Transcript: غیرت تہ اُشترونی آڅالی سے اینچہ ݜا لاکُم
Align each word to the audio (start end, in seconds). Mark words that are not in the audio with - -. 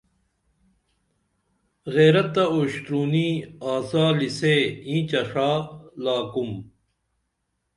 غیرت 1.93 2.27
تہ 2.33 2.43
اُشترونی 2.53 3.27
آڅالی 3.73 4.29
سے 4.39 4.55
اینچہ 4.87 5.21
ݜا 5.29 5.49
لاکُم 6.03 6.51